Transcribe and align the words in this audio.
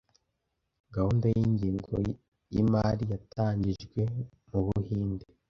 gahunda 0.95 1.25
yingengo 1.35 1.93
yimari 2.53 3.03
yatangijwe 3.13 4.01
mubuhinde 4.49 5.25